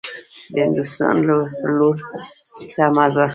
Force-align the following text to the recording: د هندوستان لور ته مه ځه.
د 0.53 0.55
هندوستان 0.65 1.15
لور 1.77 1.95
ته 2.75 2.85
مه 2.95 3.05
ځه. 3.13 3.25